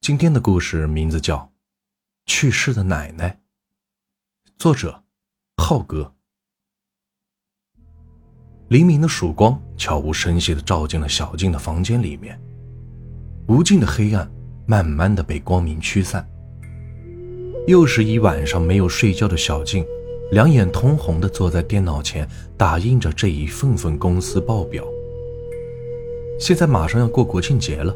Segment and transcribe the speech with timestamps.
[0.00, 1.36] 今天的故事名字叫
[2.24, 3.38] 《去世的奶奶》，
[4.56, 5.04] 作者
[5.58, 6.14] 浩哥。
[8.68, 12.40] 黎明的曙光悄无声息的照进了小静的房间里面，
[13.46, 14.26] 无尽的黑暗
[14.66, 16.26] 慢慢的被光明驱散。
[17.66, 19.84] 又是一晚上没有睡觉的小静，
[20.32, 22.26] 两眼通红的坐在电脑前
[22.56, 24.82] 打印着这一份份公司报表。
[26.38, 27.94] 现在马上要过国庆节了。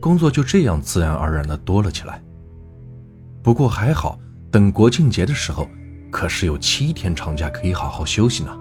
[0.00, 2.20] 工作就这样自然而然的多了起来。
[3.42, 4.18] 不过还好，
[4.50, 5.68] 等国庆节的时候，
[6.10, 8.58] 可是有七天长假可以好好休息呢。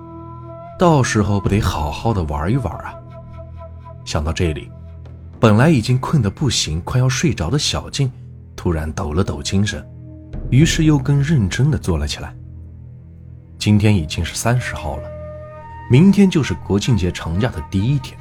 [0.78, 2.94] 到时候不得好好的玩一玩啊！
[4.06, 4.72] 想到这里，
[5.40, 8.12] 本来已经困得不行、快要睡着的小静，
[8.56, 9.86] 突然抖了抖精神，
[10.50, 12.34] 于是又更认真的坐了起来。
[13.58, 15.04] 今天已经是三十号了，
[15.92, 18.18] 明天就是国庆节长假的第一天。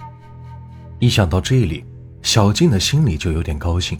[0.98, 1.84] 一想到这里，
[2.22, 3.98] 小静的心里就有点高兴，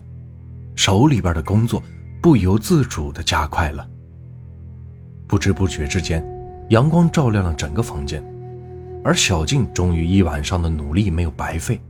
[0.74, 1.82] 手里边的工作
[2.20, 3.86] 不由自主地加快了。
[5.26, 6.24] 不知不觉之间，
[6.70, 8.22] 阳光照亮了整个房间，
[9.04, 11.80] 而小静终于一晚上的努力没有白费，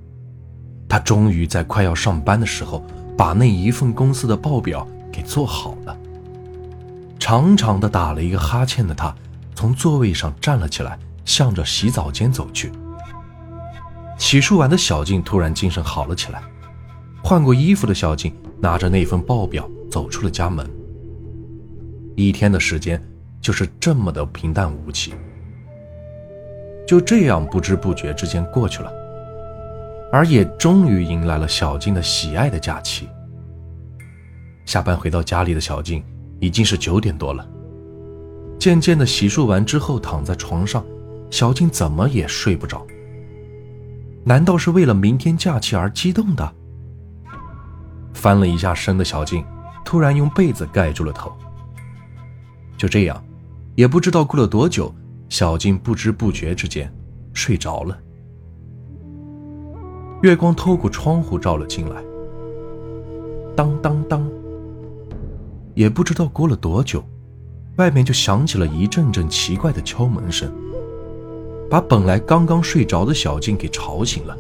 [0.89, 2.85] 她终于在快要上班的时候
[3.17, 5.97] 把那一份公司的报表给做好了。
[7.19, 9.15] 长长的打了一个哈欠的她，
[9.55, 12.71] 从座位上站了起来，向着洗澡间走去。
[14.19, 16.43] 洗漱完的小静突然精神好了起来，
[17.23, 20.69] 换过衣服的小静拿着那份报表走出了家门。
[22.17, 23.01] 一天的时间
[23.41, 25.15] 就是这么的平淡无奇，
[26.87, 28.93] 就这样不知不觉之间过去了，
[30.13, 33.09] 而也终于迎来了小静的喜爱的假期。
[34.67, 36.05] 下班回到家里的小静
[36.41, 37.49] 已经是九点多了，
[38.59, 40.85] 渐渐的洗漱完之后躺在床上，
[41.31, 42.85] 小静怎么也睡不着。
[44.29, 46.55] 难道是为了明天假期而激动的？
[48.13, 49.43] 翻了一下身的小静，
[49.87, 51.33] 突然用被子盖住了头。
[52.77, 53.25] 就这样，
[53.75, 54.95] 也不知道过了多久，
[55.31, 56.93] 小静不知不觉之间
[57.33, 57.99] 睡着了。
[60.21, 62.03] 月光透过窗户照了进来，
[63.57, 64.29] 当当当。
[65.75, 67.03] 也不知道过了多久，
[67.77, 70.53] 外面就响起了一阵阵奇怪的敲门声。
[71.71, 74.37] 把本来刚刚睡着的小静给吵醒了，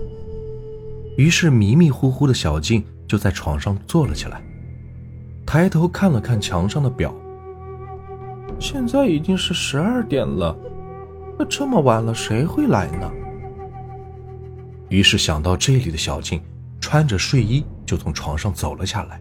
[1.16, 4.42] 于是迷迷糊糊的小静就在床上坐了起来，
[5.44, 7.14] 抬头看了看墙上的表，
[8.58, 10.56] 现在已经是十二点了，
[11.38, 13.10] 那这么晚了谁会来呢？
[14.88, 16.40] 于是想到这里的小静，
[16.80, 19.20] 穿着睡衣就从床上走了下来。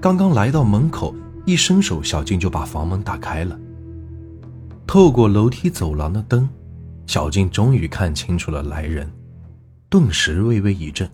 [0.00, 3.58] 刚刚来到门口，一伸手，小静就把房门打开了。
[4.92, 6.48] 透过楼梯走廊的灯，
[7.06, 9.08] 小静终于看清楚了来人，
[9.88, 11.08] 顿时微微一震。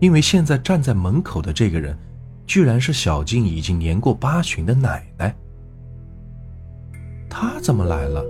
[0.00, 1.98] 因为现在站在门口的这个人，
[2.46, 5.36] 居然是小静已经年过八旬的奶奶。
[7.28, 8.24] 她怎么来了？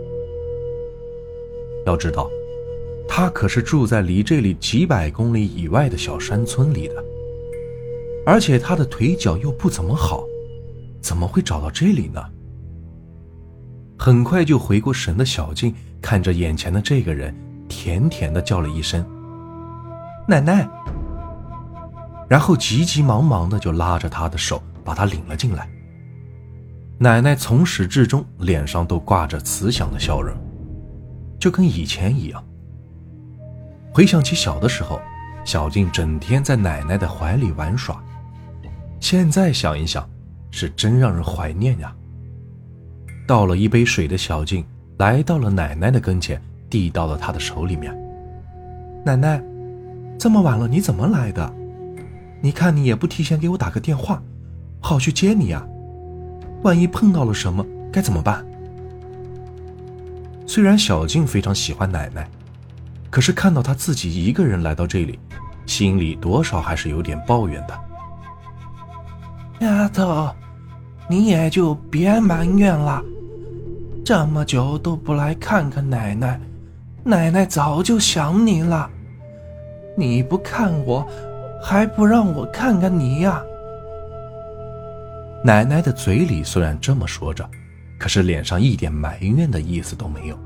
[1.84, 2.26] 要知道，
[3.06, 7.04] 她可是住在离这里几百公里以外的小山村里的，
[8.24, 10.24] 而且她的腿脚又不怎么好，
[11.02, 12.22] 怎么会找到这里呢？
[14.06, 17.34] 很快就回过神的小静看着眼前的这个人，
[17.68, 19.04] 甜甜的叫了一声
[20.28, 20.64] “奶奶”，
[22.30, 25.68] 然后急急忙忙的就拉着他的手把他领了进来。
[26.98, 30.36] 奶奶从始至终脸上都挂着慈祥的笑容，
[31.40, 32.44] 就跟以前一样。
[33.92, 35.00] 回想起小的时候，
[35.44, 38.00] 小静整天在奶奶的怀里玩耍，
[39.00, 40.08] 现在想一想，
[40.52, 41.92] 是真让人怀念呀。
[43.26, 44.64] 倒了一杯水的小静
[44.98, 47.92] 来到了奶奶的跟前，递到了她的手里面。
[49.04, 49.42] 奶奶，
[50.18, 51.52] 这么晚了你怎么来的？
[52.40, 54.22] 你看你也不提前给我打个电话，
[54.80, 55.66] 好去接你呀。
[56.62, 58.44] 万一碰到了什么该怎么办？
[60.46, 62.28] 虽然小静非常喜欢奶奶，
[63.10, 65.18] 可是看到她自己一个人来到这里，
[65.66, 67.80] 心里多少还是有点抱怨的。
[69.60, 70.30] 丫头，
[71.08, 73.02] 你也就别埋怨了。
[74.06, 76.40] 这么久都不来看看奶奶，
[77.02, 78.88] 奶奶早就想你了。
[79.96, 81.04] 你不看我，
[81.60, 83.42] 还不让我看看你呀？
[85.42, 87.44] 奶奶的嘴里虽然这么说着，
[87.98, 90.38] 可是脸上一点埋怨的意思都没有。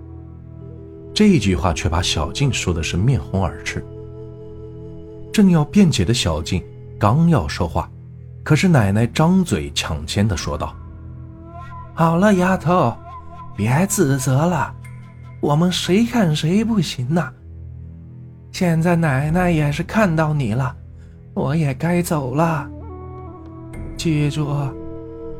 [1.12, 3.84] 这句话却把小静说的是面红耳赤。
[5.30, 6.64] 正要辩解的小静
[6.98, 7.90] 刚要说话，
[8.42, 10.74] 可是奶奶张嘴抢先的说道
[11.92, 12.96] ：“好了，丫头。”
[13.56, 14.74] 别自责了，
[15.40, 17.32] 我们谁看谁不行呐。
[18.52, 20.74] 现在奶奶也是看到你了，
[21.34, 22.68] 我也该走了。
[23.96, 24.48] 记住，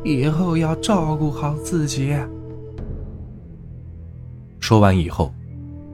[0.04, 2.14] 以后要照顾好自己。
[4.60, 5.32] 说完以后，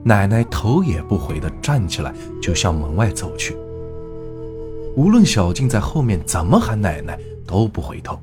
[0.03, 3.55] 奶奶头也不回的站起来，就向门外走去。
[4.95, 8.19] 无论小静在后面怎么喊奶奶，都不回头，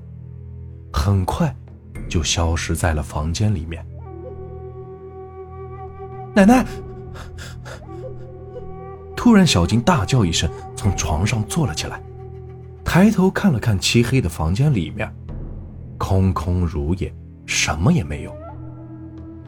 [0.92, 1.54] 很快
[2.08, 3.84] 就消失在了房间里面。
[6.34, 6.66] 奶奶！
[9.16, 12.02] 突然，小静大叫一声，从床上坐了起来，
[12.84, 15.12] 抬头看了看漆黑的房间里面，
[15.98, 17.14] 空空如也，
[17.46, 18.36] 什么也没有，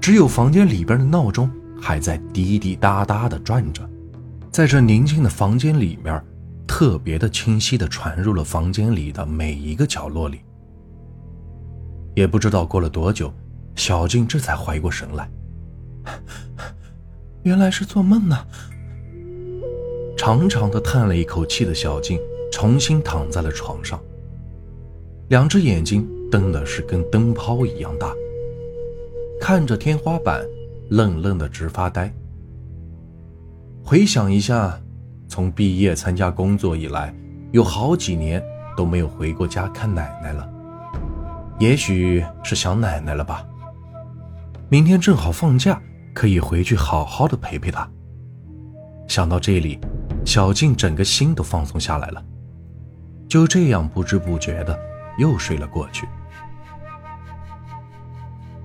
[0.00, 1.50] 只有房间里边的闹钟
[1.81, 3.88] 还在滴滴答答的转着，
[4.50, 6.23] 在这宁静的房间里面。
[6.69, 10.41] 特别的清晰的传入了房间里的每一个角落里。
[12.17, 13.33] 也不知道过了多久，
[13.77, 15.31] 小静这才回过神来，
[17.45, 18.37] 原来是做梦呢。
[20.17, 22.19] 长长的叹了一口气的小静，
[22.51, 24.01] 重新躺在了床上，
[25.29, 28.13] 两只眼睛瞪的是跟灯泡一样大，
[29.39, 30.43] 看着天花板，
[30.89, 32.12] 愣愣的直发呆。
[33.85, 34.81] 回想一下。
[35.29, 37.12] 从毕业参加工作以来，
[37.51, 38.41] 有好几年
[38.77, 40.49] 都没有回过家看奶奶了。
[41.58, 43.44] 也许是想奶奶了吧。
[44.69, 45.81] 明天正好放假，
[46.12, 47.88] 可以回去好好的陪陪她。
[49.08, 49.79] 想到这里，
[50.25, 52.23] 小静整个心都放松下来了。
[53.29, 54.79] 就这样不知不觉的
[55.19, 56.06] 又睡了过去。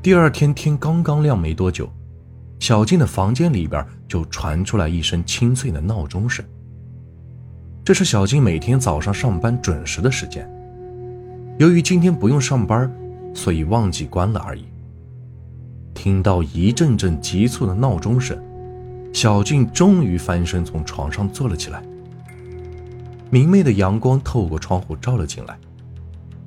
[0.01, 1.89] 第二天天刚刚亮没多久。
[2.59, 6.45] 小静的房间里边就传出来一声清脆的闹钟声。
[7.83, 10.47] 这是小静每天早上上班准时的时间。
[11.61, 12.91] 由于今天不用上班，
[13.35, 14.65] 所以忘记关了而已。
[15.93, 18.35] 听到一阵阵急促的闹钟声，
[19.13, 21.83] 小静终于翻身从床上坐了起来。
[23.29, 25.55] 明媚的阳光透过窗户照了进来，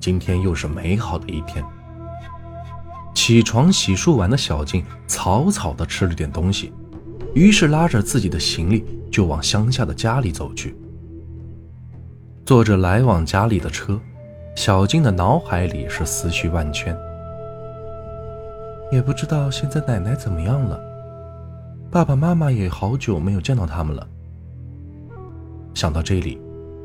[0.01, 1.65] 今天又是美好的一天。
[3.15, 6.73] 起床洗漱完的小静草草的吃了点东西，
[7.37, 10.75] 于是拉着自己的行李就往乡下的家里走去。
[12.45, 14.01] 坐着来往家里的车，
[14.55, 16.97] 小静的脑海里是思绪万千。
[18.93, 20.81] 也不知道现在奶奶怎么样了，
[21.91, 24.07] 爸爸妈妈也好久没有见到他们了。
[25.75, 26.41] 想到这里，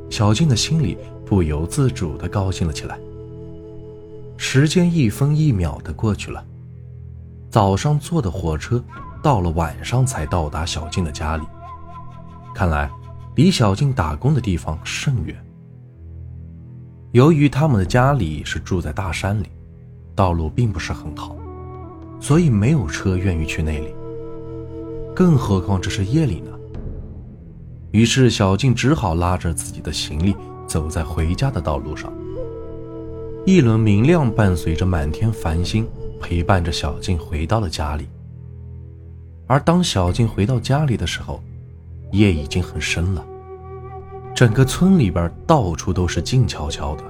[0.09, 2.97] 小静的心里不由自主的高兴了起来。
[4.35, 6.43] 时间一分一秒的过去了，
[7.51, 8.83] 早上坐的火车，
[9.21, 11.43] 到了晚上才到达小静的家里。
[12.55, 12.89] 看来，
[13.35, 15.37] 离小静打工的地方甚远。
[17.11, 19.47] 由于他们的家里是住在大山里，
[20.15, 21.35] 道路并不是很好，
[22.19, 23.87] 所以没有车愿意去那里。
[25.15, 26.51] 更何况这是夜里呢。
[27.91, 30.35] 于是，小静只好拉着自己的行李，
[30.67, 32.13] 走在回家的道路上。
[33.43, 35.87] 一轮明亮伴随着满天繁星，
[36.21, 38.07] 陪伴着小静回到了家里。
[39.47, 41.41] 而当小静回到家里的时候，
[42.11, 43.25] 夜已经很深了。
[44.39, 47.03] 整个村里边到处都是静悄悄的。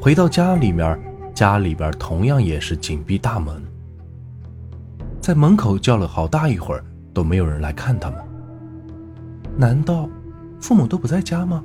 [0.00, 0.96] 回到家里面，
[1.34, 3.60] 家里边同样也是紧闭大门。
[5.20, 8.20] 在门口叫了好大一会儿，都没有人来看他们。
[9.56, 10.08] 难道
[10.60, 11.64] 父母都不在家吗？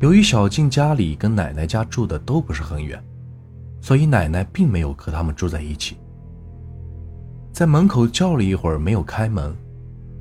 [0.00, 3.00] 由于小静家里跟奶奶家住的都不是很远，
[3.80, 5.96] 所以奶奶并没有和他们住在一起。
[7.52, 9.54] 在门口叫了一会儿没有开门，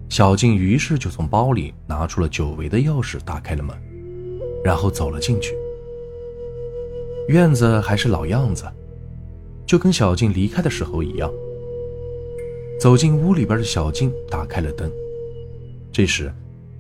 [0.10, 3.78] 小静于是就从包里拿出了久违的钥匙打开了门，
[4.64, 5.56] 然后走了进去。
[7.28, 8.66] 院子还是老样子，
[9.68, 11.32] 就跟小静离开的时候一样。
[12.80, 14.92] 走进屋里边的小静打开了灯，
[15.92, 16.34] 这时，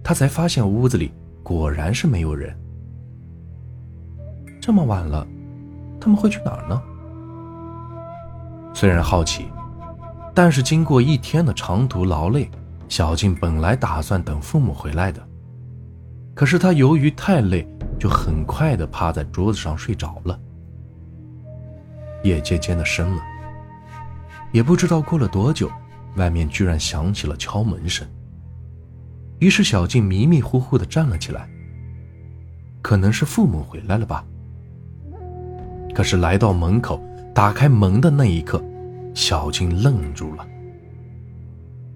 [0.03, 1.11] 她才发现屋子里
[1.43, 2.57] 果然是没有人。
[4.59, 5.27] 这么晚了，
[6.01, 6.81] 他们会去哪儿呢？
[8.73, 9.45] 虽然好奇，
[10.33, 12.49] 但是经过一天的长途劳累，
[12.89, 15.25] 小静本来打算等父母回来的。
[16.35, 17.65] 可是她由于太累，
[17.99, 20.37] 就很快的趴在桌子上睡着了。
[22.23, 23.21] 夜渐渐的深了，
[24.51, 25.71] 也不知道过了多久，
[26.15, 28.05] 外面居然响起了敲门声。
[29.39, 31.47] 于是小静迷迷糊糊的站了起来，
[32.81, 34.25] 可能是父母回来了吧。
[35.93, 37.01] 可是来到门口，
[37.33, 38.61] 打开门的那一刻，
[39.13, 40.45] 小静愣住了，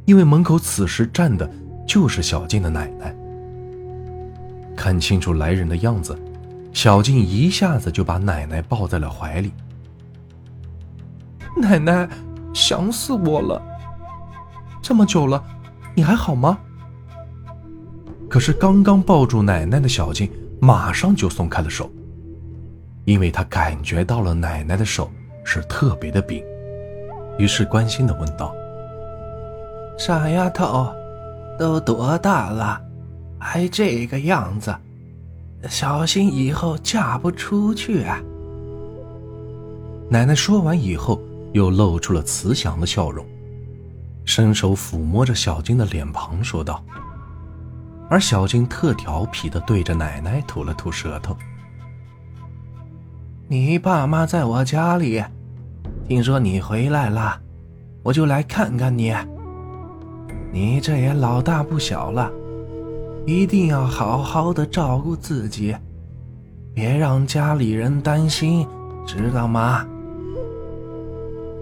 [0.05, 1.49] 因为门口此时站的
[1.87, 3.15] 就是小静的奶奶。
[4.75, 6.17] 看清楚来人的样子，
[6.73, 9.51] 小静一下子就把奶奶抱在了怀里。
[11.55, 12.09] 奶奶，
[12.53, 13.61] 想死我了！
[14.81, 15.41] 这么久了，
[15.95, 16.57] 你还好吗？
[18.27, 20.27] 可是刚刚抱住奶奶的小静
[20.59, 21.89] 马上就松开了手，
[23.05, 25.11] 因为她感觉到了奶奶的手
[25.43, 26.43] 是特别的冰，
[27.37, 28.55] 于是关心的问道
[29.97, 30.93] ：“傻丫头，
[31.57, 32.81] 都多大了，
[33.39, 34.75] 还这个样子？
[35.69, 38.19] 小心以后嫁不出去啊！”
[40.09, 41.21] 奶奶说完以后，
[41.53, 43.25] 又露出了慈祥的笑容，
[44.25, 46.83] 伸手抚摸着小静的脸庞，说道。
[48.09, 51.35] 而小静特调皮的对着奶奶吐了吐舌头。
[53.47, 55.23] 你爸妈在我家里，
[56.07, 57.39] 听说你回来了，
[58.03, 59.13] 我就来看看你。
[60.53, 62.31] 你这也老大不小了，
[63.25, 65.75] 一定要好好的照顾自己，
[66.75, 68.67] 别让家里人担心，
[69.03, 69.83] 知道吗？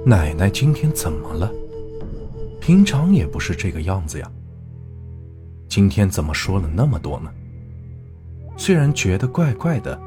[0.05, 1.49] 奶奶今天怎么了？
[2.59, 4.29] 平常也不是这个样子呀。
[5.69, 7.31] 今天怎么说了那么多呢？
[8.57, 9.97] 虽然觉得怪怪的，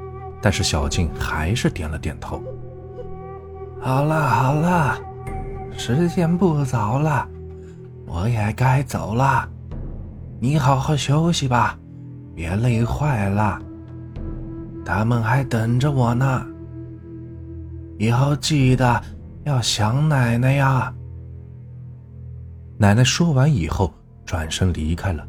[0.43, 2.43] 但是小静还是点了点头。
[3.81, 5.01] 好了好了，
[5.75, 7.27] 时间不早了，
[8.07, 9.49] 我也该走了。
[10.41, 11.79] 你好好休息吧，
[12.35, 13.61] 别累坏了。
[14.85, 16.47] 他们还等着我呢。
[17.99, 19.03] 以后记得
[19.45, 20.93] 要想奶奶呀。
[22.77, 23.93] 奶奶说完以后，
[24.27, 25.27] 转身离开了。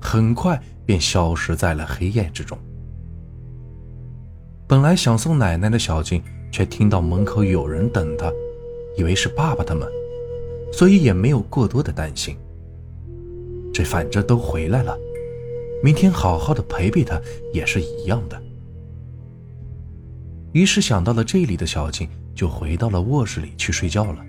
[0.00, 2.56] 很快便消失在了黑夜之中。
[4.68, 6.22] 本来想送奶奶的小静，
[6.52, 8.30] 却听到门口有人等她，
[8.96, 9.88] 以为是爸爸他们，
[10.72, 12.36] 所以也没有过多的担心。
[13.72, 14.96] 这反正都回来了，
[15.82, 17.20] 明天好好的陪陪她
[17.52, 18.42] 也是一样的。
[20.52, 24.24] 于是想到了这里的小静，就回到了卧室里去睡觉了。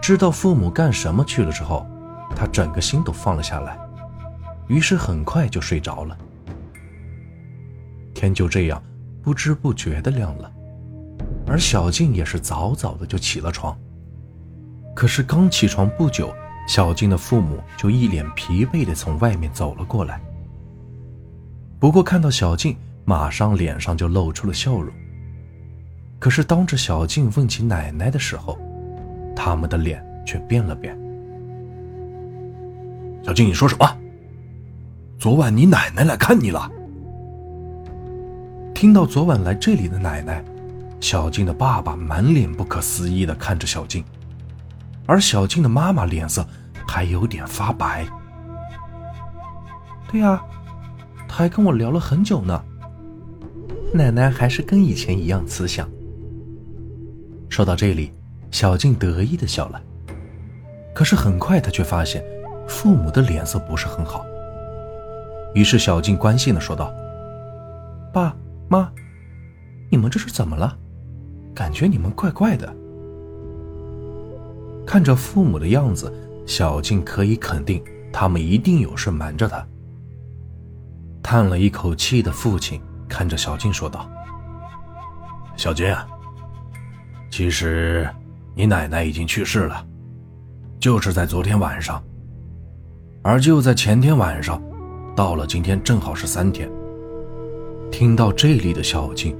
[0.00, 1.86] 知道父母干什么去了之后。
[2.36, 3.76] 他整个心都放了下来，
[4.68, 6.16] 于是很快就睡着了。
[8.14, 8.80] 天就这样
[9.22, 10.52] 不知不觉的亮了，
[11.46, 13.76] 而小静也是早早的就起了床。
[14.98, 16.34] 可是刚起床不久，
[16.66, 20.20] 小静的父母就一脸疲惫的从外面走了过来。
[21.78, 24.92] 不过看到小静，马上脸上就露出了笑容。
[26.18, 28.58] 可是当着小静问起奶奶的时候，
[29.36, 30.98] 他们的脸却变了变。
[33.22, 33.96] 小静，你说什么？
[35.16, 36.68] 昨晚你奶奶来看你了。
[38.74, 40.42] 听到昨晚来这里的奶奶，
[40.98, 44.02] 小静的爸爸满脸不可思议的看着小静，
[45.08, 46.46] 而小静的妈妈脸色
[46.86, 48.06] 还有点发白。
[50.06, 50.38] 对呀，
[51.26, 52.62] 他还跟我聊了很久呢。
[53.94, 55.88] 奶奶还是跟以前一样慈祥。
[57.48, 58.12] 说到这里，
[58.50, 59.80] 小静得意的笑了，
[60.94, 62.22] 可是很快她却发现。
[62.66, 64.26] 父母的脸色不是很好，
[65.54, 66.92] 于是小静关心的说道
[68.12, 68.36] ：“爸
[68.68, 68.92] 妈，
[69.90, 70.76] 你们这是怎么了？
[71.54, 72.70] 感觉你们怪怪的。”
[74.88, 76.10] 看着父母的样子，
[76.46, 79.62] 小静可以肯定，他们一定有事瞒着她。
[81.22, 84.10] 叹了一口气的父亲看着小静说道
[85.58, 85.94] ：“小静，
[87.30, 88.08] 其实
[88.54, 89.86] 你奶奶已经去世了，
[90.80, 92.02] 就是在昨天晚上。”
[93.20, 94.58] 而就在前天晚上，
[95.14, 96.66] 到了今天正好是三天。
[97.92, 99.36] 听到这里的小静，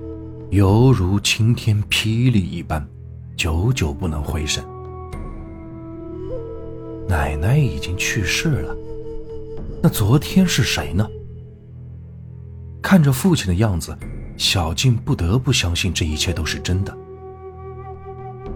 [0.51, 2.87] 犹如晴天霹雳一般，
[3.35, 4.63] 久久不能回神。
[7.09, 8.77] 奶奶已经去世了，
[9.83, 11.09] 那昨天是谁呢？
[12.83, 13.97] 看着父亲的样子，
[14.37, 16.95] 小静不得不相信这一切都是真的。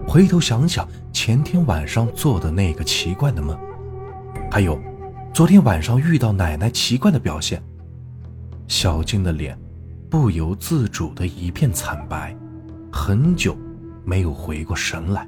[0.07, 3.57] 回头想想前天晚上做的那个奇怪的梦，
[4.51, 4.79] 还有……
[5.33, 7.59] 昨天晚上遇到奶奶奇怪的表现，
[8.67, 9.57] 小静的脸
[10.11, 12.37] 不由自主的一片惨白，
[12.91, 13.57] 很久
[14.05, 15.27] 没有回过神来。